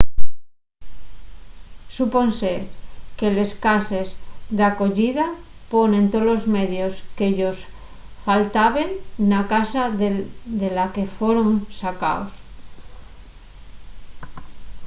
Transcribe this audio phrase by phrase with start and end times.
[1.97, 2.53] supónse
[3.17, 4.07] que les cases
[4.57, 5.27] d'acoyida
[5.73, 7.57] ponen tolos medios que-yos
[8.25, 8.89] faltaben
[9.31, 9.83] na casa
[10.61, 12.31] de la que foron sacaos